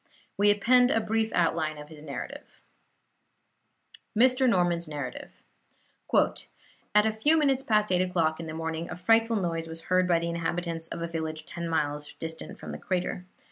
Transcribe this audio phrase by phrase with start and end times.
[0.35, 2.63] We append a brief outline of his narrative:
[4.17, 4.49] MR.
[4.49, 5.31] NORMAN'S NARRATIVE
[6.95, 10.07] "At a few minutes past 8 o'clock in the morning a frightful noise was heard
[10.07, 13.27] by the inhabitants of a village ten miles distant from the crater.